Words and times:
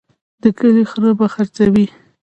د 0.41 0.43
کلي 0.59 0.83
خره 0.91 1.11
به 1.17 1.25
څروي. 1.55 1.85